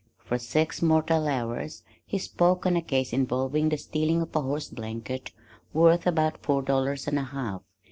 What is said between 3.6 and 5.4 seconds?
the stealing of a horse blanket